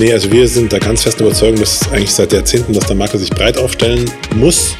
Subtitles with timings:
[0.00, 3.18] Nee, also wir sind da ganz fest überzeugt, dass eigentlich seit Jahrzehnten, dass der Makler
[3.18, 4.74] sich breit aufstellen muss.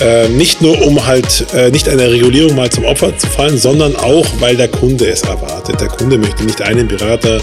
[0.00, 3.94] Äh, nicht nur um halt äh, nicht einer Regulierung mal zum Opfer zu fallen, sondern
[3.94, 5.80] auch, weil der Kunde es erwartet.
[5.80, 7.40] Der Kunde möchte nicht einen Berater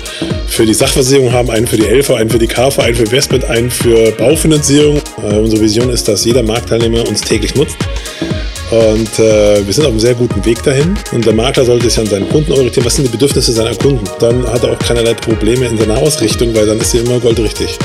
[0.48, 3.46] für die Sachversicherung haben, einen für die LV, einen für die KV, einen für Investment,
[3.46, 4.98] einen für Baufinanzierung.
[5.24, 7.78] Äh, unsere Vision ist, dass jeder Marktteilnehmer uns täglich nutzt.
[8.72, 10.96] Und äh, wir sind auf einem sehr guten Weg dahin.
[11.12, 12.86] Und der Makler sollte sich an seinen Kunden orientieren.
[12.86, 14.08] Was sind die Bedürfnisse seiner Kunden?
[14.20, 17.80] Dann hat er auch keinerlei Probleme in seiner Ausrichtung, weil dann ist sie immer goldrichtig.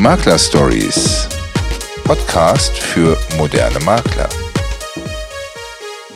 [0.00, 1.28] Makler Stories.
[2.04, 4.28] Podcast für moderne Makler.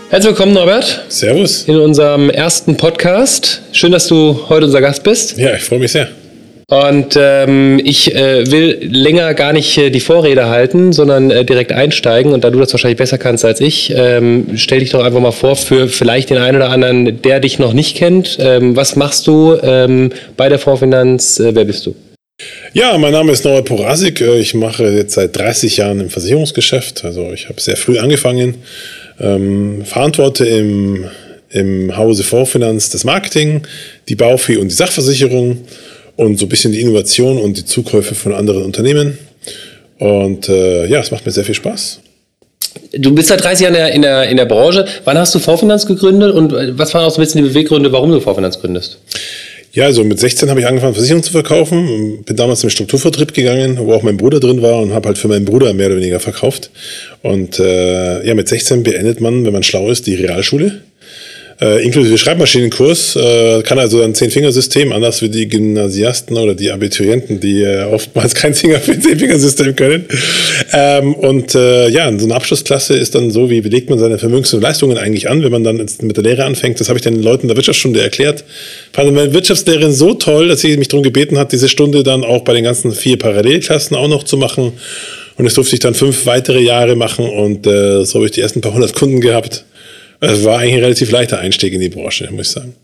[0.08, 1.04] Herzlich willkommen, Norbert.
[1.08, 1.64] Servus.
[1.64, 3.60] In unserem ersten Podcast.
[3.72, 5.36] Schön, dass du heute unser Gast bist.
[5.36, 6.08] Ja, ich freue mich sehr.
[6.70, 11.72] Und ähm, ich äh, will länger gar nicht äh, die Vorrede halten, sondern äh, direkt
[11.72, 12.34] einsteigen.
[12.34, 15.32] Und da du das wahrscheinlich besser kannst als ich, ähm, stell dich doch einfach mal
[15.32, 18.36] vor für vielleicht den einen oder anderen, der dich noch nicht kennt.
[18.38, 21.40] Ähm, was machst du ähm, bei der Vorfinanz?
[21.40, 21.94] Äh, wer bist du?
[22.74, 24.20] Ja, mein Name ist Norbert Porasik.
[24.20, 27.02] Äh, ich mache jetzt seit 30 Jahren im Versicherungsgeschäft.
[27.02, 28.56] Also ich habe sehr früh angefangen,
[29.18, 31.06] ähm, verantworte im,
[31.48, 33.62] im Hause Vorfinanz das Marketing,
[34.10, 35.64] die Baufee und die Sachversicherung
[36.18, 39.16] und so ein bisschen die Innovation und die Zukäufe von anderen Unternehmen.
[39.98, 42.00] Und äh, ja, es macht mir sehr viel Spaß.
[42.92, 44.84] Du bist seit 30 Jahren in der, in der, in der Branche.
[45.04, 47.92] Wann hast du Vorfinanz gegründet und äh, was waren auch so ein bisschen die Beweggründe,
[47.92, 48.98] warum du Vorfinanz gründest?
[49.72, 52.24] Ja, also mit 16 habe ich angefangen, Versicherungen zu verkaufen.
[52.24, 55.28] Bin damals im Strukturvertrieb gegangen, wo auch mein Bruder drin war und habe halt für
[55.28, 56.70] meinen Bruder mehr oder weniger verkauft.
[57.22, 60.80] Und äh, ja, mit 16 beendet man, wenn man schlau ist, die Realschule
[61.60, 67.40] äh, inklusive Schreibmaschinenkurs, äh, kann also ein Zehn-Fingersystem, anders wie die Gymnasiasten oder die Abiturienten,
[67.40, 70.06] die äh, oftmals kein Zehn-Fingersystem können.
[70.72, 74.54] Ähm, und äh, ja, so eine Abschlussklasse ist dann so, wie belegt man seine Vermögens-
[74.54, 76.78] und Leistungen eigentlich an, wenn man dann mit der Lehre anfängt.
[76.78, 78.44] Das habe ich den Leuten der Wirtschaftsstunde erklärt.
[78.92, 82.42] Fand meine Wirtschaftslehrerin so toll, dass sie mich darum gebeten hat, diese Stunde dann auch
[82.42, 84.74] bei den ganzen vier Parallelklassen auch noch zu machen.
[85.36, 88.40] Und das durfte ich dann fünf weitere Jahre machen und äh, so habe ich die
[88.40, 89.64] ersten paar hundert Kunden gehabt.
[90.20, 92.74] Es war eigentlich ein relativ leichter Einstieg in die Branche, muss ich sagen.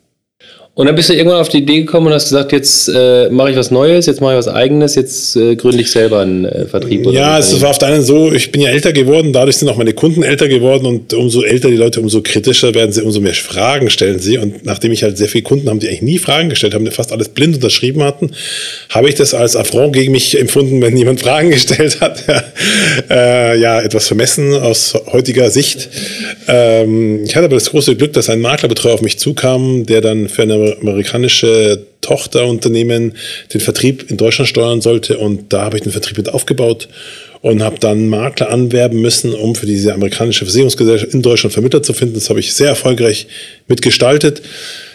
[0.76, 3.52] Und dann bist du irgendwann auf die Idee gekommen und hast gesagt, jetzt äh, mache
[3.52, 6.66] ich was Neues, jetzt mache ich was Eigenes, jetzt äh, gründe ich selber einen äh,
[6.66, 7.06] Vertrieb.
[7.06, 9.68] Oder ja, es war auf der einen so, ich bin ja älter geworden, dadurch sind
[9.68, 13.20] auch meine Kunden älter geworden und umso älter die Leute, umso kritischer werden sie, umso
[13.20, 14.36] mehr Fragen stellen sie.
[14.36, 16.90] Und nachdem ich halt sehr viele Kunden haben, die eigentlich nie Fragen gestellt haben, die
[16.90, 18.32] fast alles blind unterschrieben hatten,
[18.88, 22.24] habe ich das als Affront gegen mich empfunden, wenn jemand Fragen gestellt hat.
[23.10, 25.88] äh, ja, etwas vermessen aus heutiger Sicht.
[26.48, 30.28] Ähm, ich hatte aber das große Glück, dass ein Maklerbetreuer auf mich zukam, der dann
[30.28, 33.14] für eine amerikanische Tochterunternehmen
[33.52, 35.18] den Vertrieb in Deutschland steuern sollte.
[35.18, 36.88] Und da habe ich den Vertrieb mit aufgebaut
[37.40, 41.92] und habe dann Makler anwerben müssen, um für diese amerikanische Versicherungsgesellschaft in Deutschland Vermittler zu
[41.92, 42.14] finden.
[42.14, 43.26] Das habe ich sehr erfolgreich
[43.68, 44.42] mitgestaltet.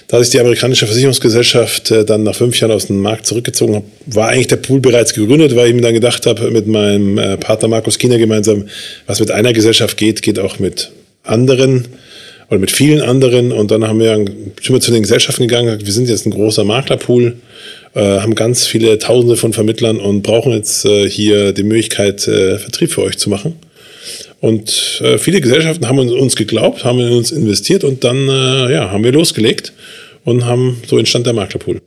[0.07, 3.83] Da sich die amerikanische Versicherungsgesellschaft äh, dann nach fünf Jahren aus dem Markt zurückgezogen hat,
[4.07, 7.37] war eigentlich der Pool bereits gegründet, weil ich mir dann gedacht habe, mit meinem äh,
[7.37, 8.67] Partner Markus Kiener gemeinsam,
[9.05, 10.89] was mit einer Gesellschaft geht, geht auch mit
[11.21, 11.87] anderen
[12.49, 13.51] oder mit vielen anderen.
[13.51, 16.63] Und dann haben wir, sind wir zu den Gesellschaften gegangen, wir sind jetzt ein großer
[16.63, 17.35] Maklerpool,
[17.93, 22.57] äh, haben ganz viele Tausende von Vermittlern und brauchen jetzt äh, hier die Möglichkeit, äh,
[22.57, 23.55] Vertrieb für euch zu machen.
[24.41, 28.89] Und äh, viele Gesellschaften haben uns geglaubt, haben in uns investiert und dann äh, ja,
[28.91, 29.73] haben wir losgelegt
[30.23, 31.81] und haben so entstand der Maklerpool.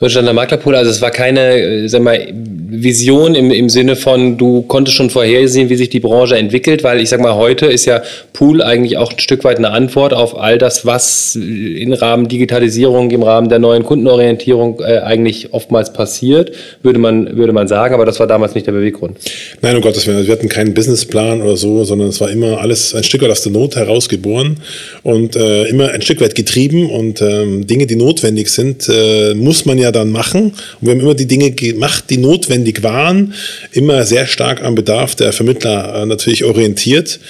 [0.00, 4.62] Deutschlander Maklerpool, also es war keine äh, sag mal, Vision im, im Sinne von, du
[4.62, 8.02] konntest schon vorhersehen, wie sich die Branche entwickelt, weil ich sag mal, heute ist ja
[8.32, 13.10] Pool eigentlich auch ein Stück weit eine Antwort auf all das, was im Rahmen Digitalisierung,
[13.10, 18.06] im Rahmen der neuen Kundenorientierung äh, eigentlich oftmals passiert, würde man, würde man sagen, aber
[18.06, 19.18] das war damals nicht der Beweggrund.
[19.60, 22.94] Nein, um Gottes Willen, wir hatten keinen Businessplan oder so, sondern es war immer alles
[22.94, 24.56] ein Stück weit aus der Not heraus geboren
[25.02, 26.88] und äh, immer ein Stück weit getrieben.
[26.90, 30.42] Und ähm, Dinge, die notwendig sind, äh, muss man ja dann machen.
[30.42, 33.34] Und wir haben immer die Dinge gemacht, die notwendig waren,
[33.72, 37.20] immer sehr stark am Bedarf der Vermittler äh, natürlich orientiert.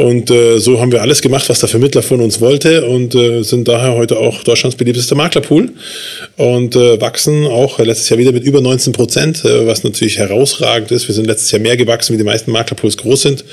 [0.00, 3.42] Und äh, so haben wir alles gemacht, was der Vermittler von uns wollte und äh,
[3.42, 5.68] sind daher heute auch Deutschlands beliebtester Maklerpool
[6.38, 10.90] und äh, wachsen auch letztes Jahr wieder mit über 19 Prozent, äh, was natürlich herausragend
[10.90, 11.06] ist.
[11.06, 13.44] Wir sind letztes Jahr mehr gewachsen, wie die meisten Maklerpools groß sind.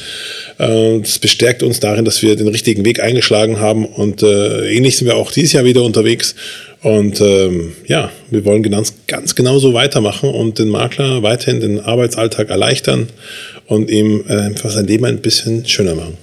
[0.57, 4.95] Äh, das bestärkt uns darin, dass wir den richtigen Weg eingeschlagen haben und äh, ähnlich
[4.95, 6.33] sind wir auch dieses Jahr wieder unterwegs.
[6.83, 11.79] Und ähm, ja, wir wollen ganz, ganz genau so weitermachen und den Makler weiterhin den
[11.79, 13.07] Arbeitsalltag erleichtern
[13.65, 16.17] und ihm äh, sein Leben ein bisschen schöner machen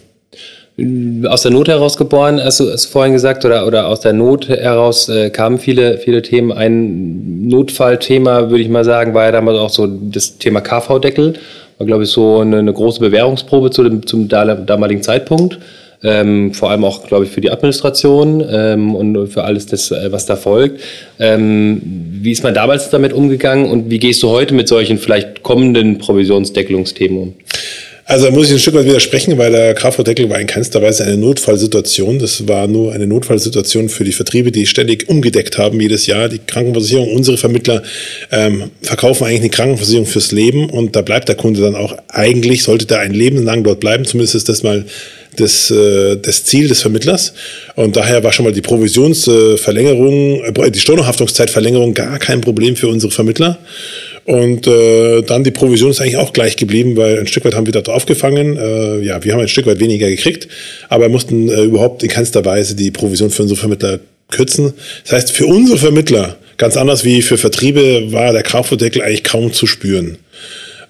[1.28, 4.48] aus der Not heraus geboren, hast du es vorhin gesagt, oder, oder aus der Not
[4.48, 6.50] heraus äh, kamen viele, viele Themen.
[6.50, 11.34] Ein Notfallthema, würde ich mal sagen, war ja damals auch so das Thema KV-Deckel.
[11.78, 15.58] War, glaube ich, so eine, eine große Bewährungsprobe zu dem, zum damaligen Zeitpunkt.
[16.04, 20.12] Ähm, vor allem auch, glaube ich, für die Administration ähm, und für alles, das, äh,
[20.12, 20.80] was da folgt.
[21.18, 21.80] Ähm,
[22.20, 25.98] wie ist man damals damit umgegangen und wie gehst du heute mit solchen vielleicht kommenden
[25.98, 27.34] Provisionsdeckelungsthemen um?
[28.06, 31.04] Also da muss ich ein Stück weit widersprechen, weil der KV-Deckel war in keinster Weise
[31.04, 32.18] eine Notfallsituation.
[32.18, 36.28] Das war nur eine Notfallsituation für die Vertriebe, die ständig umgedeckt haben jedes Jahr.
[36.28, 37.82] Die Krankenversicherung, unsere Vermittler
[38.30, 42.62] ähm, verkaufen eigentlich eine Krankenversicherung fürs Leben und da bleibt der Kunde dann auch eigentlich,
[42.62, 44.84] sollte der ein Leben lang dort bleiben, zumindest ist das mal
[45.36, 47.32] das, äh, das Ziel des Vermittlers.
[47.74, 53.10] Und daher war schon mal die Provisionsverlängerung, äh, die Stornohaftungszeitverlängerung gar kein Problem für unsere
[53.10, 53.58] Vermittler.
[54.24, 57.66] Und äh, dann die Provision ist eigentlich auch gleich geblieben, weil ein Stück weit haben
[57.66, 58.56] wir da draufgefangen.
[58.56, 60.48] Äh, ja, wir haben ein Stück weit weniger gekriegt,
[60.88, 64.00] aber mussten äh, überhaupt in keinster Weise die Provision für unsere Vermittler
[64.30, 64.72] kürzen.
[65.04, 69.52] Das heißt, für unsere Vermittler, ganz anders wie für Vertriebe, war der Kraftverdeckel eigentlich kaum
[69.52, 70.18] zu spüren.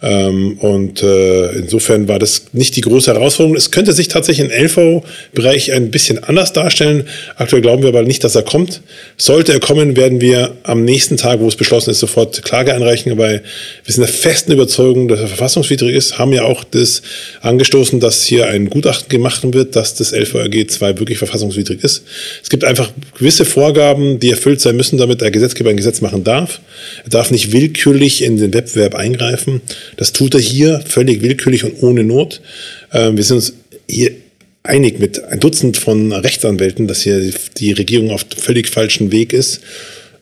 [0.04, 3.56] Ähm, und äh, insofern war das nicht die große Herausforderung.
[3.56, 7.08] Es könnte sich tatsächlich im LV-Bereich ein bisschen anders darstellen.
[7.36, 8.82] Aktuell glauben wir aber nicht, dass er kommt.
[9.16, 13.16] Sollte er kommen, werden wir am nächsten Tag, wo es beschlossen ist, sofort Klage einreichen,
[13.16, 13.42] weil
[13.84, 17.00] wir sind der festen Überzeugung, dass er verfassungswidrig ist, haben ja auch das
[17.40, 22.04] angestoßen, dass hier ein Gutachten gemacht wird, dass das LVRG 2 wirklich verfassungswidrig ist.
[22.42, 26.24] Es gibt einfach gewisse Vorgaben, die erfüllt sein müssen, damit der Gesetzgeber ein Gesetz machen
[26.24, 26.60] darf.
[27.04, 29.62] Er darf nicht willkürlich in den Wettbewerb eingreifen.
[29.96, 32.41] Das tut er hier völlig willkürlich und ohne Not.
[32.93, 33.55] Ähm, wir sind uns
[33.88, 34.12] hier
[34.62, 39.61] einig mit ein Dutzend von Rechtsanwälten, dass hier die Regierung auf völlig falschen Weg ist.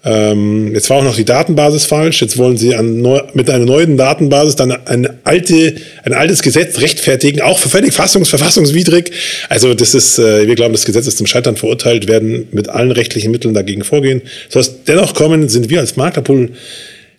[0.04, 2.20] Ähm, jetzt war auch noch die Datenbasis falsch.
[2.22, 3.00] Jetzt wollen sie an,
[3.34, 9.12] mit einer neuen Datenbasis dann eine alte, ein altes Gesetz rechtfertigen, auch völlig fassungs verfassungswidrig.
[9.48, 12.90] Also das ist, äh, wir glauben, das Gesetz ist zum Scheitern verurteilt, werden mit allen
[12.90, 14.22] rechtlichen Mitteln dagegen vorgehen.
[14.48, 16.50] Soll es dennoch kommen, sind wir als Maklerpool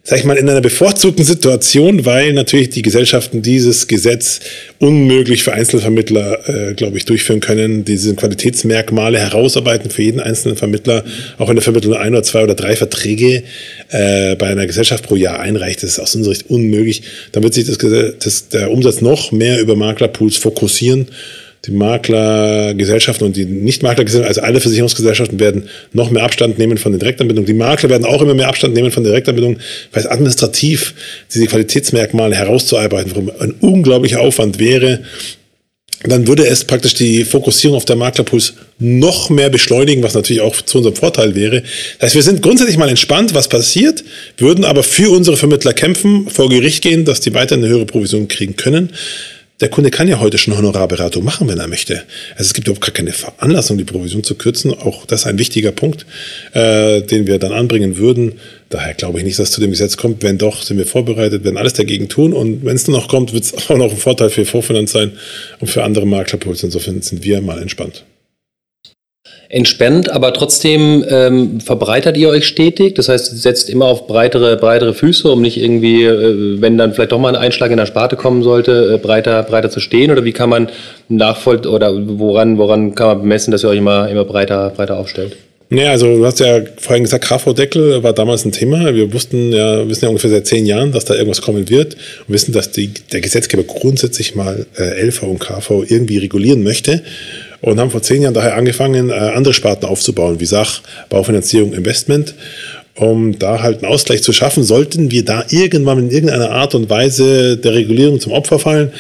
[0.06, 4.42] sag ich mal, in einer bevorzugten Situation, weil natürlich die Gesellschaften dieses Gesetz
[4.80, 11.06] unmöglich für Einzelvermittler, äh, glaube ich, durchführen können, diese Qualitätsmerkmale herausarbeiten für jeden einzelnen Vermittler,
[11.38, 13.44] auch wenn der Vermittler nur ein oder zwei oder drei Verträge
[13.92, 15.84] äh, bei einer Gesellschaft pro Jahr einreicht.
[15.84, 17.04] Das ist aus unserer Sicht unmöglich.
[17.32, 17.78] Dann wird sich das,
[18.20, 21.08] das, der Umsatz noch mehr über Maklerpools fokussieren
[21.66, 27.00] die Maklergesellschaften und die Nicht-Maklergesellschaften, also alle Versicherungsgesellschaften werden noch mehr Abstand nehmen von den
[27.00, 27.46] Direktanbindungen.
[27.46, 29.60] Die Makler werden auch immer mehr Abstand nehmen von der Direktanbindung,
[29.94, 30.94] weil es administrativ
[31.34, 35.00] diese Qualitätsmerkmale herauszuarbeiten ein unglaublicher Aufwand wäre.
[36.06, 40.62] Dann würde es praktisch die Fokussierung auf der Maklerpuls noch mehr beschleunigen, was natürlich auch
[40.62, 41.62] zu unserem Vorteil wäre.
[42.00, 44.04] Das heißt, wir sind grundsätzlich mal entspannt, was passiert,
[44.36, 48.28] würden aber für unsere Vermittler kämpfen, vor Gericht gehen, dass die weiter eine höhere Provision
[48.28, 48.92] kriegen können
[49.60, 52.04] der Kunde kann ja heute schon Honorarberatung machen, wenn er möchte.
[52.32, 54.74] Also es gibt überhaupt gar keine Veranlassung, die Provision zu kürzen.
[54.74, 56.06] Auch das ist ein wichtiger Punkt,
[56.54, 58.34] äh, den wir dann anbringen würden.
[58.70, 60.24] Daher glaube ich nicht, dass es zu dem Gesetz kommt.
[60.24, 62.34] Wenn doch, sind wir vorbereitet, werden alles dagegen tun.
[62.34, 65.12] Und wenn es nur noch kommt, wird es auch noch ein Vorteil für Vorfinanz sein
[65.60, 66.64] und für andere Maklerpools.
[66.64, 68.04] Insofern sind wir mal entspannt
[69.54, 72.96] entspannt, aber trotzdem ähm, verbreitert ihr euch stetig.
[72.96, 77.12] Das heißt, setzt immer auf breitere, breitere Füße, um nicht irgendwie, äh, wenn dann vielleicht
[77.12, 80.10] doch mal ein Einschlag in der Sparte kommen sollte, äh, breiter, breiter zu stehen.
[80.10, 80.70] Oder wie kann man
[81.08, 85.38] nachvollziehen oder woran, woran kann man bemessen, dass ihr euch immer, immer breiter, breiter aufstellt?
[85.70, 88.94] Ja, also du hast ja vorhin gesagt, KV-Deckel war damals ein Thema.
[88.94, 91.96] Wir wussten ja, wissen ja ungefähr seit zehn Jahren, dass da irgendwas kommen wird
[92.28, 97.04] und wissen, dass die, der Gesetzgeber grundsätzlich mal äh, LV und KV irgendwie regulieren möchte
[97.64, 102.36] und haben vor zehn Jahren daher angefangen, äh, andere Sparten aufzubauen, wie Sach, Baufinanzierung, Investment
[102.96, 106.92] um da halt einen Ausgleich zu schaffen, sollten wir da irgendwann in irgendeiner Art und
[106.92, 108.92] Weise der Regulierung zum Opfer fallen.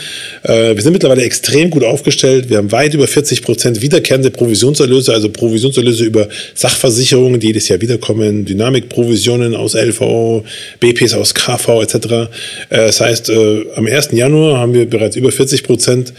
[0.41, 2.49] Äh, wir sind mittlerweile extrem gut aufgestellt.
[2.49, 7.81] Wir haben weit über 40 Prozent wiederkehrende Provisionserlöse, also Provisionserlöse über Sachversicherungen, die jedes Jahr
[7.81, 10.43] wiederkommen, Dynamikprovisionen aus LV,
[10.79, 11.95] BPs aus KV etc.
[11.95, 12.27] Äh,
[12.69, 14.09] das heißt, äh, am 1.
[14.13, 16.13] Januar haben wir bereits über 40 Prozent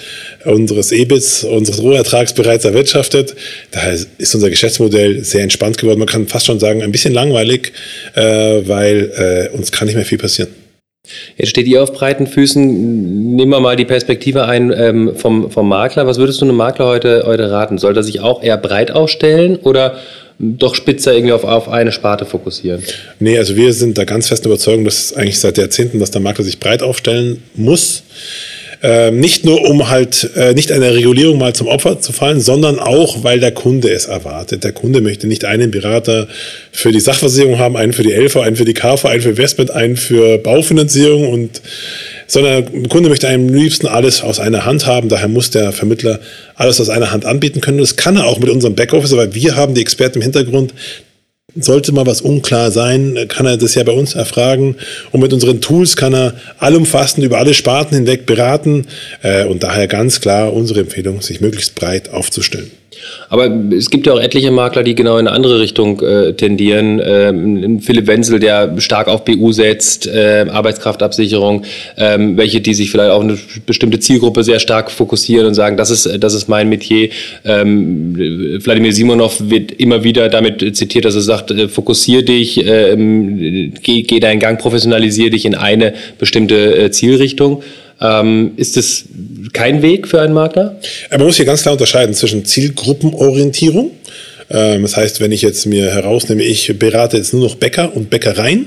[0.44, 3.34] unseres EBITs, unseres Rohertrags bereits erwirtschaftet.
[3.72, 5.98] Daher ist unser Geschäftsmodell sehr entspannt geworden.
[5.98, 7.72] Man kann fast schon sagen, ein bisschen langweilig Augenblick,
[8.14, 10.48] äh, weil äh, uns kann nicht mehr viel passieren.
[11.36, 13.36] Jetzt steht ihr auf breiten Füßen.
[13.36, 16.06] Nehmen wir mal die Perspektive ein ähm, vom, vom Makler.
[16.06, 17.76] Was würdest du einem Makler heute, heute raten?
[17.76, 19.98] Soll er sich auch eher breit aufstellen oder
[20.38, 22.82] doch spitzer irgendwie auf, auf eine Sparte fokussieren?
[23.20, 26.44] Nee, also wir sind da ganz fest überzeugt, dass eigentlich seit Jahrzehnten, dass der Makler
[26.44, 28.02] sich breit aufstellen muss.
[28.86, 32.78] Ähm, nicht nur, um halt äh, nicht einer Regulierung mal zum Opfer zu fallen, sondern
[32.78, 34.62] auch, weil der Kunde es erwartet.
[34.62, 36.28] Der Kunde möchte nicht einen Berater
[36.70, 39.70] für die Sachversicherung haben, einen für die LV, einen für die KV, einen für Investment,
[39.70, 41.62] einen für Baufinanzierung und
[42.26, 45.08] sondern der Kunde möchte am liebsten alles aus einer Hand haben.
[45.08, 46.20] Daher muss der Vermittler
[46.54, 47.78] alles aus einer Hand anbieten können.
[47.78, 50.74] Das kann er auch mit unserem Backoffice, weil wir haben die Experten im Hintergrund,
[51.56, 54.76] sollte mal was unklar sein, kann er das ja bei uns erfragen.
[55.12, 58.86] Und mit unseren Tools kann er allumfassend über alle Sparten hinweg beraten.
[59.22, 62.70] Äh, und daher ganz klar unsere Empfehlung, sich möglichst breit aufzustellen.
[63.28, 67.00] Aber es gibt ja auch etliche Makler, die genau in eine andere Richtung äh, tendieren.
[67.04, 71.62] Ähm, Philipp Wenzel, der stark auf BU setzt, äh, Arbeitskraftabsicherung,
[71.96, 75.90] ähm, welche, die sich vielleicht auf eine bestimmte Zielgruppe sehr stark fokussieren und sagen, das
[75.90, 77.08] ist, das ist mein Metier.
[77.44, 82.96] Ähm, Wladimir Simonov wird immer wieder damit zitiert, dass er sagt, äh, fokussier dich, äh,
[83.82, 87.62] geh, geh deinen Gang, professionalisier dich in eine bestimmte äh, Zielrichtung.
[88.04, 89.04] Ähm, ist das
[89.52, 90.78] kein Weg für einen Makler?
[91.10, 93.92] Man muss hier ganz klar unterscheiden zwischen Zielgruppenorientierung.
[94.50, 98.10] Ähm, das heißt, wenn ich jetzt mir herausnehme, ich berate jetzt nur noch Bäcker und
[98.10, 98.66] Bäckereien,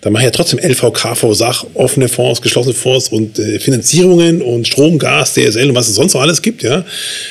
[0.00, 4.42] dann mache ich ja trotzdem LV, KV, Sach, offene Fonds, geschlossene Fonds und äh, Finanzierungen
[4.42, 6.62] und Strom, Gas, DSL und was es sonst noch alles gibt.
[6.62, 6.84] Ja,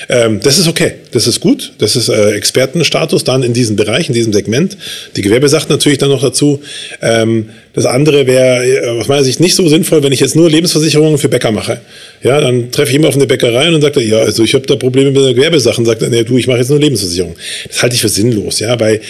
[0.10, 4.08] ähm, das ist okay, das ist gut, das ist äh, Expertenstatus dann in diesem Bereich,
[4.08, 4.78] in diesem Segment.
[5.16, 6.62] Die Gewerbe sagt natürlich dann noch dazu.
[7.02, 10.50] Ähm, das andere wäre äh, aus meiner Sicht nicht so sinnvoll, wenn ich jetzt nur
[10.50, 11.82] Lebensversicherungen für Bäcker mache.
[12.22, 14.66] Ja, dann treffe ich immer auf eine Bäckerei und sagt er, ja, also ich habe
[14.68, 15.84] da Probleme mit der Gewerbesachen.
[15.86, 17.36] Sagt er, nee, du, ich mache jetzt nur Lebensversicherung.
[17.68, 18.60] Das halte ich für sinnlos.
[18.60, 19.02] Ja, bei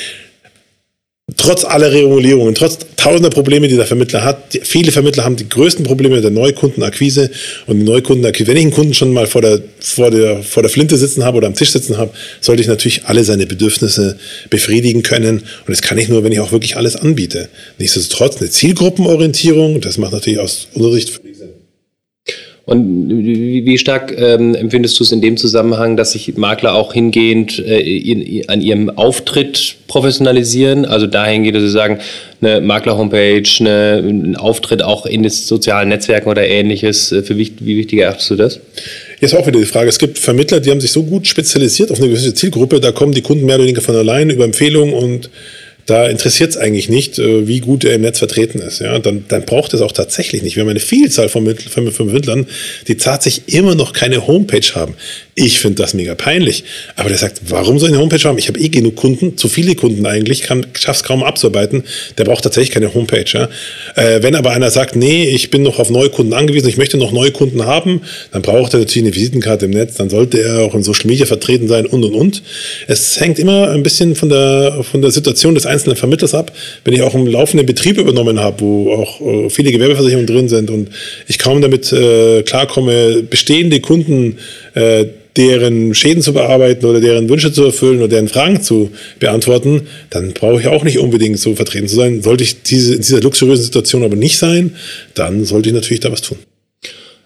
[1.44, 5.48] trotz aller Regulierungen, trotz tausender Probleme, die der Vermittler hat, die, viele Vermittler haben die
[5.48, 7.32] größten Probleme der Neukundenakquise
[7.68, 8.48] und die Neukundenakquise.
[8.48, 11.38] Wenn ich einen Kunden schon mal vor der, vor der, vor der Flinte sitzen habe
[11.38, 14.18] oder am Tisch sitzen habe, sollte ich natürlich alle seine Bedürfnisse
[14.50, 15.40] befriedigen können.
[15.40, 17.50] Und das kann ich nur, wenn ich auch wirklich alles anbiete.
[17.78, 21.23] Nichtsdestotrotz eine Zielgruppenorientierung, das macht natürlich aus unserer Sicht
[22.66, 27.60] und wie stark ähm, empfindest du es in dem Zusammenhang, dass sich Makler auch hingehend
[27.60, 30.86] äh, in, an ihrem Auftritt professionalisieren?
[30.86, 32.00] Also dahingehend, dass sie sagen,
[32.40, 37.12] eine Makler-Homepage, eine, ein Auftritt auch in den sozialen Netzwerken oder ähnliches.
[37.12, 38.62] Äh, für wie, wie wichtig erachtest du das?
[39.20, 39.90] Jetzt auch wieder die Frage.
[39.90, 43.12] Es gibt Vermittler, die haben sich so gut spezialisiert auf eine gewisse Zielgruppe, da kommen
[43.12, 45.30] die Kunden mehr oder weniger von allein über Empfehlungen und
[45.86, 48.80] da interessiert es eigentlich nicht, äh, wie gut er im Netz vertreten ist.
[48.80, 50.56] Ja, dann, dann braucht es auch tatsächlich nicht.
[50.56, 52.48] Wir haben eine Vielzahl von Vermittlern,
[52.88, 54.96] die tatsächlich immer noch keine Homepage haben.
[55.36, 56.64] Ich finde das mega peinlich.
[56.96, 58.38] Aber der sagt, warum soll ich eine Homepage haben?
[58.38, 61.84] Ich habe eh genug Kunden, zu viele Kunden eigentlich, kann es kaum abzuarbeiten.
[62.20, 63.26] Der braucht tatsächlich keine Homepage.
[63.26, 63.50] Ja?
[63.96, 66.98] Äh, wenn aber einer sagt, nee, ich bin noch auf neue Kunden angewiesen, ich möchte
[66.98, 70.62] noch neue Kunden haben, dann braucht er natürlich eine Visitenkarte im Netz, dann sollte er
[70.62, 72.44] auch in Social Media vertreten sein und und und.
[72.88, 76.52] Es hängt immer ein bisschen von der, von der Situation des einzelnen Vermittlers ab.
[76.86, 80.70] Wenn ich auch einen laufenden Betrieb übernommen habe, wo auch äh, viele Gewerbeversicherungen drin sind
[80.70, 80.90] und
[81.28, 84.38] ich kaum damit äh, klarkomme, bestehende Kunden
[84.76, 85.06] äh,
[85.38, 90.34] deren Schäden zu bearbeiten oder deren Wünsche zu erfüllen oder deren Fragen zu beantworten, dann
[90.34, 92.22] brauche ich auch nicht unbedingt so vertreten zu sein.
[92.22, 94.76] Sollte ich diese, in dieser luxuriösen Situation aber nicht sein,
[95.16, 96.38] dann sollte ich natürlich da was tun.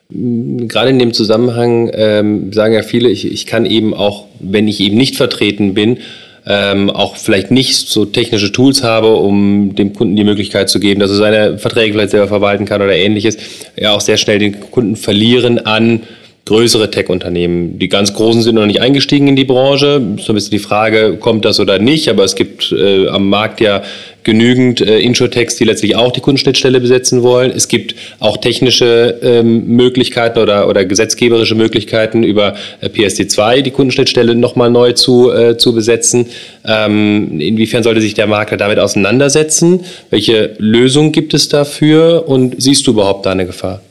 [0.09, 4.79] Gerade in dem Zusammenhang ähm, sagen ja viele, ich, ich kann eben auch, wenn ich
[4.79, 5.97] eben nicht vertreten bin,
[6.45, 11.01] ähm, auch vielleicht nicht so technische Tools habe, um dem Kunden die Möglichkeit zu geben,
[11.01, 13.37] dass er seine Verträge vielleicht selber verwalten kann oder ähnliches,
[13.75, 16.03] ja auch sehr schnell den Kunden verlieren an
[16.47, 17.77] größere Tech-Unternehmen.
[17.77, 20.01] Die ganz großen sind noch nicht eingestiegen in die Branche.
[20.17, 22.09] So ein bisschen die Frage, kommt das oder nicht?
[22.09, 23.83] Aber es gibt äh, am Markt ja
[24.23, 27.51] genügend äh, Insurtechs, die letztlich auch die Kundenschnittstelle besetzen wollen.
[27.51, 34.35] Es gibt auch technische ähm, Möglichkeiten oder, oder gesetzgeberische Möglichkeiten über äh, PSD2 die Kundenschnittstelle
[34.35, 36.27] nochmal neu zu, äh, zu besetzen.
[36.65, 39.85] Ähm, inwiefern sollte sich der Makler damit auseinandersetzen?
[40.09, 43.81] Welche Lösung gibt es dafür und siehst du überhaupt da eine Gefahr?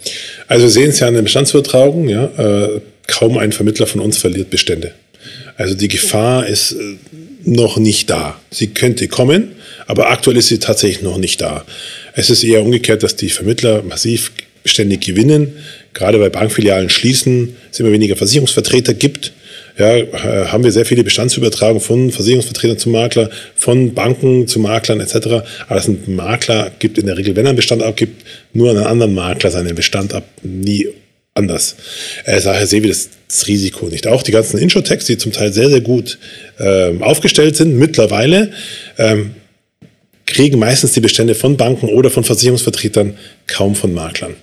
[0.48, 4.18] Also wir sehen es ja an der Bestandsübertragung, ja, äh, kaum ein Vermittler von uns
[4.18, 4.92] verliert Bestände.
[5.56, 6.96] Also die Gefahr ist äh,
[7.44, 8.40] noch nicht da.
[8.50, 9.52] Sie könnte kommen,
[9.86, 11.64] aber aktuell ist sie tatsächlich noch nicht da.
[12.14, 15.52] Es ist eher umgekehrt, dass die Vermittler massiv Bestände gewinnen.
[15.94, 19.32] Gerade bei Bankfilialen schließen, es immer weniger Versicherungsvertreter gibt.
[19.78, 25.00] Ja, äh, haben wir sehr viele Bestandsübertragungen von Versicherungsvertretern zu Makler, von Banken zu Maklern
[25.00, 25.16] etc.
[25.16, 28.78] Aber das ein Makler gibt in der Regel, wenn er einen Bestand abgibt, nur an
[28.78, 30.88] einen anderen Makler seinen Bestand ab, nie
[31.34, 31.76] anders.
[32.24, 34.06] Äh, daher sehen wir das, das, Risiko nicht.
[34.06, 36.18] Auch die ganzen Insurtechs, die zum Teil sehr, sehr gut
[36.58, 38.52] ähm, aufgestellt sind, mittlerweile
[38.96, 39.32] ähm,
[40.24, 43.16] kriegen meistens die Bestände von Banken oder von Versicherungsvertretern
[43.46, 44.34] kaum von Maklern.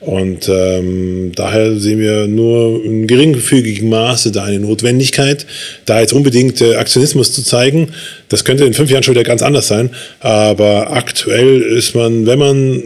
[0.00, 5.44] Und ähm, daher sehen wir nur in geringfügigem Maße da eine Notwendigkeit,
[5.86, 7.92] da jetzt unbedingt äh, Aktionismus zu zeigen.
[8.28, 9.90] Das könnte in fünf Jahren schon wieder ganz anders sein.
[10.20, 12.82] Aber aktuell ist man, wenn man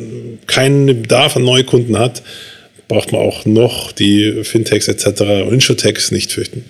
[0.46, 2.22] keinen Bedarf an Neukunden hat,
[2.88, 5.20] braucht man auch noch die Fintechs etc.
[5.46, 6.64] und Insurtechs nicht fürchten.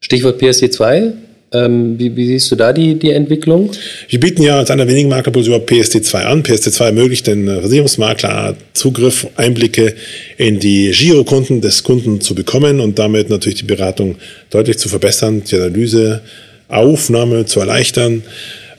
[0.00, 1.12] Stichwort PSD2.
[1.54, 3.70] Ähm, wie, wie, siehst du da die, die Entwicklung?
[4.08, 6.42] Wir bieten ja als einer wenigen Maklerpools über PSD2 an.
[6.42, 9.94] PSD2 ermöglicht den Versicherungsmakler Zugriff, Einblicke
[10.36, 14.16] in die Girokunden des Kunden zu bekommen und damit natürlich die Beratung
[14.50, 16.22] deutlich zu verbessern, die Analyse,
[16.68, 18.24] Aufnahme zu erleichtern.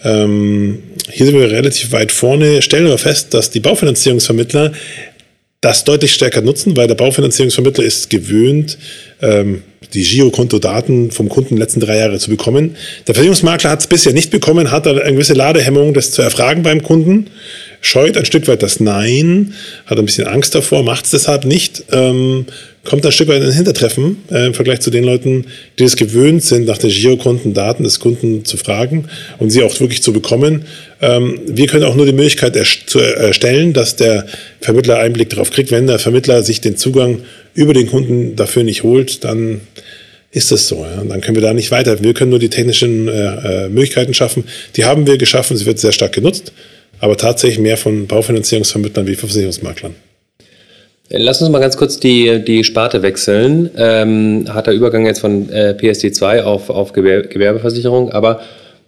[0.03, 0.79] Ähm,
[1.09, 4.73] hier sind wir relativ weit vorne, stellen wir fest, dass die Baufinanzierungsvermittler
[5.65, 8.77] das deutlich stärker nutzen, weil der Baufinanzierungsvermittler ist gewöhnt,
[9.19, 9.63] ähm,
[9.95, 12.75] die Girokonto-Daten vom Kunden letzten drei Jahre zu bekommen.
[13.07, 16.83] Der Versicherungsmakler hat es bisher nicht bekommen, hat eine gewisse Ladehemmung, das zu erfragen beim
[16.83, 17.31] Kunden,
[17.85, 19.53] scheut ein Stück weit das Nein,
[19.85, 22.45] hat ein bisschen Angst davor, macht es deshalb nicht, ähm,
[22.83, 25.45] kommt ein Stück weit in ein Hintertreffen äh, im Vergleich zu den Leuten,
[25.77, 30.01] die es gewöhnt sind, nach den Girokontendaten des Kunden zu fragen und sie auch wirklich
[30.01, 30.65] zu bekommen.
[31.01, 34.25] Ähm, wir können auch nur die Möglichkeit zu erstellen, dass der
[34.61, 35.71] Vermittler Einblick darauf kriegt.
[35.71, 37.21] Wenn der Vermittler sich den Zugang
[37.53, 39.61] über den Kunden dafür nicht holt, dann
[40.31, 40.85] ist das so.
[40.85, 41.03] Ja?
[41.03, 42.03] Dann können wir da nicht weiter.
[42.03, 44.43] Wir können nur die technischen äh, äh, Möglichkeiten schaffen.
[44.75, 45.55] Die haben wir geschaffen.
[45.55, 46.51] Sie wird sehr stark genutzt,
[46.99, 49.95] aber tatsächlich mehr von Baufinanzierungsvermittlern wie von Versicherungsmaklern.
[51.09, 53.69] Lass uns mal ganz kurz die, die Sparte wechseln.
[53.77, 58.41] Ähm, hat der Übergang jetzt von äh, PSD2 auf, auf Gewerbeversicherung, aber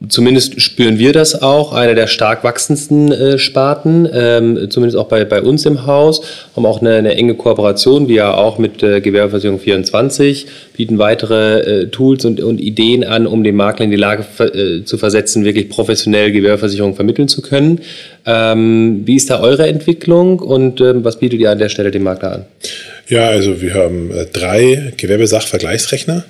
[0.10, 5.26] Zumindest spüren wir das auch, eine der stark wachsendsten äh, Sparten, ähm, zumindest auch bei,
[5.26, 6.22] bei uns im Haus,
[6.56, 11.62] haben auch eine, eine enge Kooperation, wie ja auch mit äh, Gewerbeversicherung 24, bieten weitere
[11.62, 15.46] äh, Tools und, und Ideen an, um den Makler in die Lage äh, zu versetzen,
[15.46, 17.82] wirklich professionell Gewerbeversicherung vermitteln zu können.
[18.28, 22.04] Ähm, wie ist da eure Entwicklung und ähm, was bietet ihr an der Stelle dem
[22.04, 22.46] Makler an?
[23.08, 26.24] Ja, also wir haben äh, drei Gewerbesachvergleichsrechner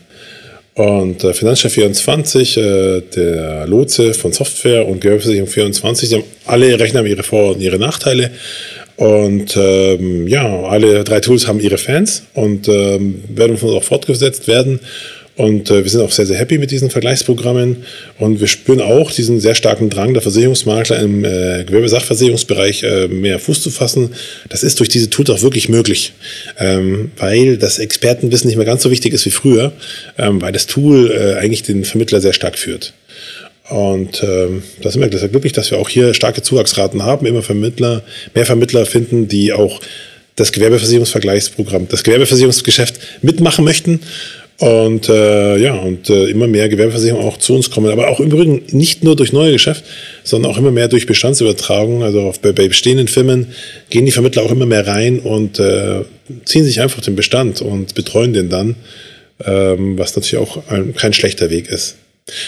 [0.78, 6.80] und äh, Finanzchef 24, äh, der Lotse von Software und Gewerbeversicherung 24, die haben alle
[6.80, 8.30] Rechner haben ihre Vor- und ihre Nachteile.
[8.96, 13.84] Und ähm, ja, alle drei Tools haben ihre Fans und ähm, werden von uns auch
[13.84, 14.80] fortgesetzt werden.
[15.38, 17.78] Und äh, wir sind auch sehr, sehr happy mit diesen Vergleichsprogrammen.
[18.18, 23.38] Und wir spüren auch diesen sehr starken Drang der Versicherungsmakler im äh, Gewerbesachversicherungsbereich äh, mehr
[23.38, 24.16] Fuß zu fassen.
[24.50, 26.14] Das ist durch diese Tools auch wirklich möglich,
[26.58, 29.74] ähm, weil das Expertenwissen nicht mehr ganz so wichtig ist wie früher,
[30.18, 32.94] ähm, weil das Tool äh, eigentlich den Vermittler sehr stark führt.
[33.70, 37.44] Und ähm, da sind wir sehr glücklich, dass wir auch hier starke Zuwachsraten haben, immer
[37.44, 38.02] Vermittler,
[38.34, 39.82] mehr Vermittler finden, die auch
[40.36, 44.00] das Gewerbeversicherungsvergleichsprogramm, das Gewerbeversicherungsgeschäft mitmachen möchten
[44.60, 47.92] und äh, ja, und äh, immer mehr Gewerbeversicherungen auch zu uns kommen.
[47.92, 49.84] Aber auch im Übrigen nicht nur durch neue Geschäft,
[50.24, 52.02] sondern auch immer mehr durch Bestandsübertragung.
[52.02, 53.48] Also auf, bei, bei bestehenden Firmen
[53.92, 56.06] gehen die Vermittler auch immer mehr rein und äh,
[56.46, 58.76] ziehen sich einfach den Bestand und betreuen den dann,
[59.46, 61.98] ähm, was natürlich auch ein, kein schlechter Weg ist.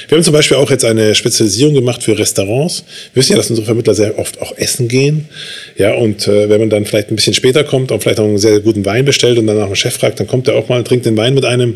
[0.08, 2.84] Wir haben zum Beispiel auch jetzt eine Spezialisierung gemacht für Restaurants.
[3.14, 5.30] Wir wissen ja, dass unsere Vermittler sehr oft auch essen gehen.
[5.78, 8.38] Ja, und äh, wenn man dann vielleicht ein bisschen später kommt und vielleicht auch einen
[8.38, 10.84] sehr guten Wein bestellt und dann nach dem Chef fragt, dann kommt er auch mal,
[10.84, 11.76] trinkt den Wein mit einem.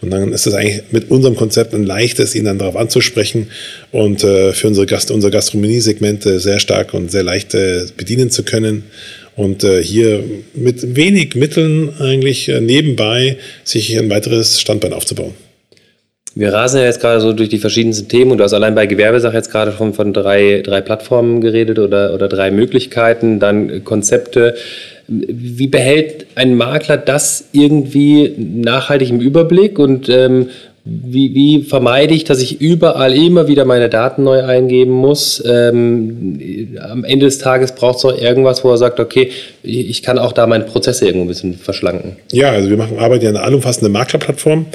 [0.00, 3.48] Und dann ist es eigentlich mit unserem Konzept ein leichtes, ihn dann darauf anzusprechen
[3.90, 8.44] und äh, für unsere Gast, unser Gastronomie-Segmente sehr stark und sehr leicht äh, bedienen zu
[8.44, 8.84] können
[9.36, 10.22] und äh, hier
[10.54, 15.34] mit wenig Mitteln eigentlich äh, nebenbei sich ein weiteres Standbein aufzubauen.
[16.34, 18.86] Wir rasen ja jetzt gerade so durch die verschiedensten Themen und du hast allein bei
[18.86, 24.54] Gewerbesache jetzt gerade von, von drei, drei Plattformen geredet oder, oder drei Möglichkeiten, dann Konzepte.
[25.08, 30.50] Wie behält ein Makler das irgendwie nachhaltig im Überblick und ähm,
[30.84, 35.42] wie, wie vermeide ich, dass ich überall immer wieder meine Daten neu eingeben muss?
[35.46, 39.30] Ähm, am Ende des Tages braucht es auch irgendwas, wo er sagt, okay,
[39.62, 42.16] ich kann auch da meine Prozesse irgendwo ein bisschen verschlanken.
[42.32, 44.66] Ja, also wir machen, arbeiten ja eine allumfassende Maklerplattform.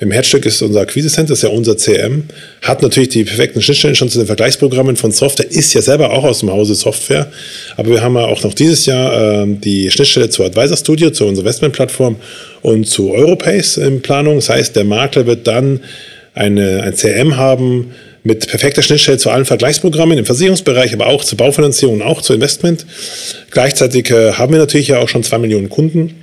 [0.00, 2.24] Im Herzstück ist unser Akquise Center, ist ja unser CM,
[2.62, 6.24] hat natürlich die perfekten Schnittstellen schon zu den Vergleichsprogrammen von Software, ist ja selber auch
[6.24, 7.28] aus dem Hause Software,
[7.76, 11.24] aber wir haben ja auch noch dieses Jahr äh, die Schnittstelle zur Advisor Studio, zu
[11.26, 12.16] unserer Investmentplattform
[12.64, 14.36] und zu Europace in Planung.
[14.36, 15.80] Das heißt, der Makler wird dann
[16.32, 21.36] eine, ein CM haben, mit perfekter Schnittstelle zu allen Vergleichsprogrammen im Versicherungsbereich, aber auch zur
[21.36, 22.86] Baufinanzierung und auch zu Investment.
[23.50, 26.14] Gleichzeitig äh, haben wir natürlich ja auch schon zwei Millionen Kunden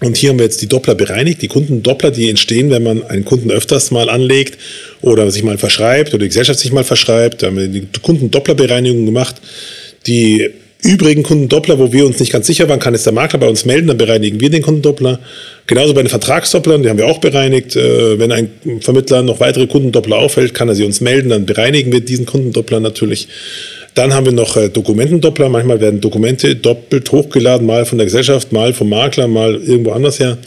[0.00, 1.40] und hier haben wir jetzt die Doppler bereinigt.
[1.40, 4.58] Die Kundendoppler, die entstehen, wenn man einen Kunden öfters mal anlegt
[5.02, 7.42] oder sich mal verschreibt oder die Gesellschaft sich mal verschreibt.
[7.42, 9.36] Da haben wir die Kundendopplerbereinigung gemacht.
[10.08, 10.50] Die
[10.82, 13.64] übrigen Kundendoppler, wo wir uns nicht ganz sicher waren, kann es der Makler bei uns
[13.64, 15.20] melden, dann bereinigen wir den Kundendoppler.
[15.66, 17.76] Genauso bei den Vertragsdopplern, die haben wir auch bereinigt.
[17.76, 21.92] Äh, wenn ein Vermittler noch weitere Kundendoppler auffällt, kann er sie uns melden, dann bereinigen
[21.92, 23.28] wir diesen Kundendoppler natürlich.
[23.94, 25.48] Dann haben wir noch äh, Dokumentendoppler.
[25.48, 30.20] Manchmal werden Dokumente doppelt hochgeladen, mal von der Gesellschaft, mal vom Makler, mal irgendwo anders
[30.20, 30.38] her.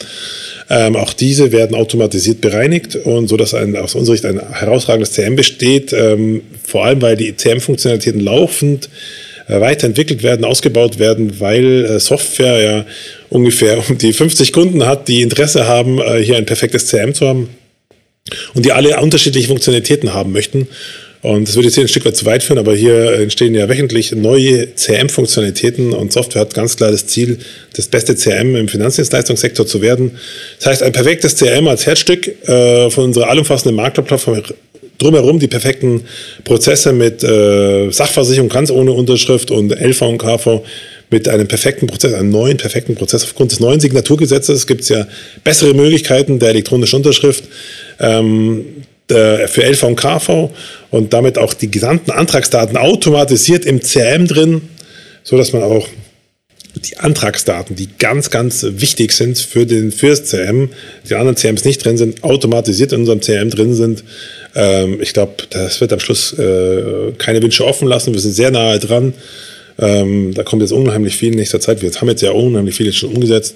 [0.70, 5.12] Ähm, auch diese werden automatisiert bereinigt und so, dass ein, aus unserer Sicht ein herausragendes
[5.12, 5.92] CM besteht.
[5.94, 8.90] Ähm, vor allem, weil die CM-Funktionalitäten laufend
[9.48, 12.86] weiterentwickelt werden, ausgebaut werden, weil äh, Software ja
[13.30, 17.28] ungefähr um die 50 Kunden hat, die Interesse haben, äh, hier ein perfektes CM zu
[17.28, 17.50] haben
[18.54, 20.68] und die alle unterschiedliche Funktionalitäten haben möchten.
[21.24, 23.70] Und das würde jetzt hier ein Stück weit zu weit führen, aber hier entstehen ja
[23.70, 27.40] wöchentlich neue CRM-Funktionalitäten und Software hat ganz klar das Ziel,
[27.78, 30.20] das beste CRM im Finanzdienstleistungssektor zu werden.
[30.60, 34.44] Das heißt, ein perfektes CRM als Herzstück äh, von unserer allumfassenden Maklerplattform
[35.04, 36.02] drumherum die perfekten
[36.44, 40.64] Prozesse mit äh, Sachversicherung ganz ohne Unterschrift und LV und KV
[41.10, 43.24] mit einem perfekten Prozess, einem neuen perfekten Prozess.
[43.24, 45.08] Aufgrund des neuen Signaturgesetzes gibt es ja
[45.44, 47.44] bessere Möglichkeiten der elektronischen Unterschrift
[48.00, 48.66] ähm,
[49.10, 50.50] der, für LV und KV
[50.92, 54.62] und damit auch die gesamten Antragsdaten automatisiert im CRM drin,
[55.24, 55.88] so dass man auch
[56.76, 60.70] die Antragsdaten, die ganz, ganz wichtig sind für, den, für das CRM,
[61.08, 64.04] die anderen CRMs nicht drin sind, automatisiert in unserem CRM drin sind.
[64.56, 68.14] Ähm, ich glaube, das wird am Schluss äh, keine Wünsche offen lassen.
[68.14, 69.14] Wir sind sehr nahe dran.
[69.80, 71.82] Ähm, da kommt jetzt unheimlich viel in nächster Zeit.
[71.82, 73.56] Wir haben jetzt ja unheimlich viel schon umgesetzt.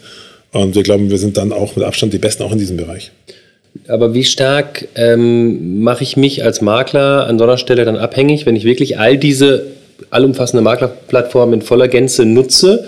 [0.52, 3.12] Und wir glauben, wir sind dann auch mit Abstand die Besten auch in diesem Bereich.
[3.88, 8.46] Aber wie stark ähm, mache ich mich als Makler an so einer Stelle dann abhängig,
[8.46, 9.77] wenn ich wirklich all diese
[10.10, 12.86] allumfassende Maklerplattform in voller Gänze nutze?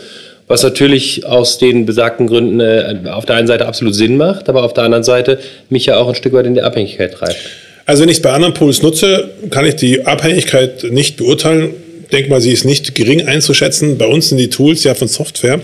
[0.47, 4.63] Was natürlich aus den besagten Gründen äh, auf der einen Seite absolut Sinn macht, aber
[4.63, 7.37] auf der anderen Seite mich ja auch ein Stück weit in die Abhängigkeit treibt.
[7.85, 11.73] Also wenn ich es bei anderen Pools nutze, kann ich die Abhängigkeit nicht beurteilen.
[12.11, 13.97] Denke mal, sie ist nicht gering einzuschätzen.
[13.97, 15.59] Bei uns sind die Tools ja von Software.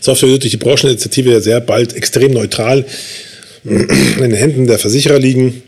[0.00, 2.84] Software wird durch die Brancheninitiative ja sehr bald extrem neutral
[3.64, 5.62] in den Händen der Versicherer liegen.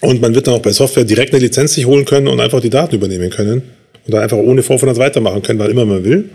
[0.00, 2.60] Und man wird dann auch bei Software direkt eine Lizenz sich holen können und einfach
[2.60, 3.62] die Daten übernehmen können.
[4.08, 6.30] Und dann einfach ohne Vorfinanz weitermachen können, wann immer man will.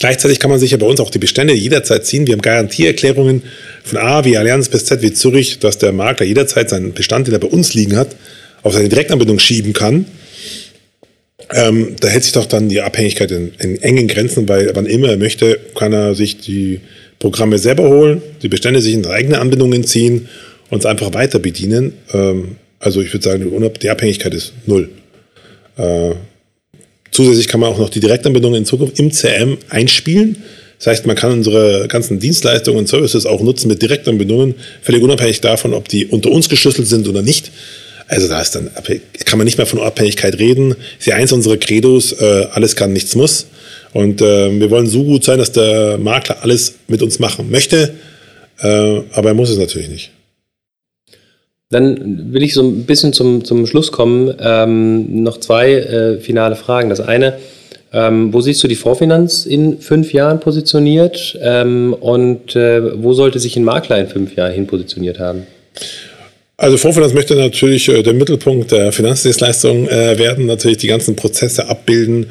[0.00, 2.26] Gleichzeitig kann man sich ja bei uns auch die Bestände jederzeit ziehen.
[2.26, 3.42] Wir haben Garantieerklärungen
[3.84, 7.34] von A wie Allianz bis Z wie Zürich, dass der Makler jederzeit seinen Bestand, den
[7.34, 8.16] er bei uns liegen hat,
[8.64, 10.06] auf seine Direktanbindung schieben kann.
[11.52, 15.08] Ähm, da hält sich doch dann die Abhängigkeit in, in, engen Grenzen, weil wann immer
[15.08, 16.80] er möchte, kann er sich die
[17.20, 20.28] Programme selber holen, die Bestände sich in eigene Anbindungen ziehen
[20.68, 21.92] und es einfach weiter bedienen.
[22.12, 24.88] Ähm, also ich würde sagen, die Abhängigkeit ist null.
[25.76, 26.14] Äh,
[27.10, 30.36] Zusätzlich kann man auch noch die Direktanbindung in Zukunft im CRM einspielen.
[30.78, 35.40] Das heißt, man kann unsere ganzen Dienstleistungen und Services auch nutzen mit Direktanbindungen, völlig unabhängig
[35.42, 37.50] davon, ob die unter uns geschlüsselt sind oder nicht.
[38.08, 38.70] Also da ist dann,
[39.24, 40.70] kann man nicht mehr von Abhängigkeit reden.
[40.70, 43.46] Das ist ja eins unserer Credos, äh, alles kann, nichts muss.
[43.92, 47.94] Und äh, wir wollen so gut sein, dass der Makler alles mit uns machen möchte,
[48.60, 50.10] äh, aber er muss es natürlich nicht.
[51.70, 54.34] Dann will ich so ein bisschen zum, zum Schluss kommen.
[54.40, 56.90] Ähm, noch zwei äh, finale Fragen.
[56.90, 57.38] Das eine,
[57.92, 63.38] ähm, wo siehst du die Vorfinanz in fünf Jahren positioniert ähm, und äh, wo sollte
[63.38, 65.46] sich ein Makler in fünf Jahren hin positioniert haben?
[66.56, 71.68] Also Vorfinanz möchte natürlich äh, der Mittelpunkt der Finanzdienstleistung äh, werden, natürlich die ganzen Prozesse
[71.68, 72.26] abbilden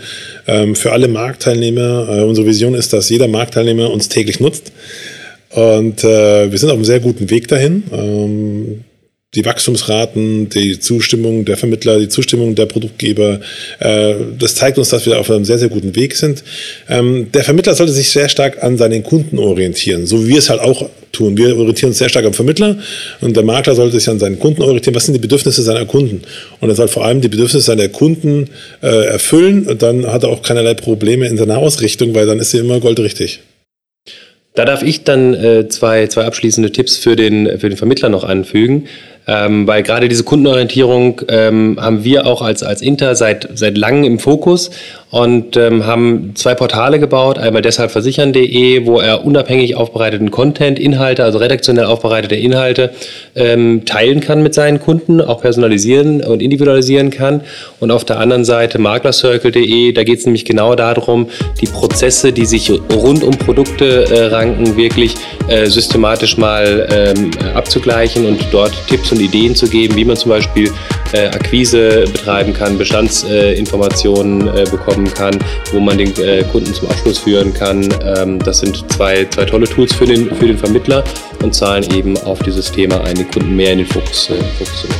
[0.47, 2.07] ähm, für alle Marktteilnehmer.
[2.09, 4.71] Äh, unsere Vision ist, dass jeder Marktteilnehmer uns täglich nutzt.
[5.51, 8.83] Und wir sind auf einem sehr guten Weg dahin.
[9.35, 13.39] Die Wachstumsraten, die Zustimmung der Vermittler, die Zustimmung der Produktgeber,
[13.79, 16.43] äh, das zeigt uns, dass wir auf einem sehr, sehr guten Weg sind.
[16.89, 20.49] Ähm, der Vermittler sollte sich sehr stark an seinen Kunden orientieren, so wie wir es
[20.49, 21.37] halt auch tun.
[21.37, 22.79] Wir orientieren uns sehr stark am Vermittler
[23.21, 24.95] und der Makler sollte sich an seinen Kunden orientieren.
[24.95, 26.23] Was sind die Bedürfnisse seiner Kunden?
[26.59, 28.49] Und er soll vor allem die Bedürfnisse seiner Kunden
[28.81, 32.55] äh, erfüllen und dann hat er auch keinerlei Probleme in seiner Ausrichtung, weil dann ist
[32.55, 33.41] er immer goldrichtig.
[34.55, 38.23] Da darf ich dann äh, zwei, zwei abschließende Tipps für den, für den Vermittler noch
[38.23, 38.87] anfügen.
[39.31, 44.03] Ähm, weil gerade diese Kundenorientierung ähm, haben wir auch als, als Inter seit, seit langem
[44.03, 44.71] im Fokus
[45.11, 47.37] und ähm, haben zwei Portale gebaut.
[47.37, 52.91] Einmal deshalb versichern.de, wo er unabhängig aufbereiteten Content, Inhalte, also redaktionell aufbereitete Inhalte
[53.35, 57.41] ähm, teilen kann mit seinen Kunden, auch personalisieren und individualisieren kann.
[57.79, 61.27] Und auf der anderen Seite maklercircle.de, da geht es nämlich genau darum,
[61.61, 65.13] die Prozesse, die sich rund um Produkte äh, ranken, wirklich
[65.47, 70.15] äh, systematisch mal ähm, abzugleichen und dort Tipps und und Ideen zu geben, wie man
[70.15, 70.71] zum Beispiel
[71.13, 75.37] äh, Akquise betreiben kann, Bestandsinformationen äh, bekommen kann,
[75.71, 77.87] wo man den äh, Kunden zum Abschluss führen kann.
[78.03, 81.03] Ähm, das sind zwei, zwei tolle Tools für den, für den Vermittler
[81.43, 84.81] und zahlen eben auf dieses Thema ein, den Kunden mehr in den Fokus, äh, Fokus
[84.81, 84.99] zu nehmen.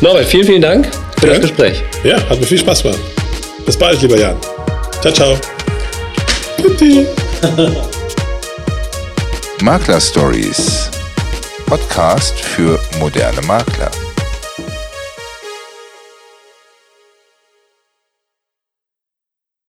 [0.00, 1.32] Norbert, vielen, vielen Dank für ja.
[1.34, 1.82] das Gespräch.
[2.04, 3.00] Ja, hat mir viel Spaß gemacht.
[3.64, 4.36] Bis bald, lieber Jan.
[5.00, 5.36] Ciao, ciao.
[9.62, 10.90] Makler Stories
[11.66, 13.90] Podcast für moderne Makler.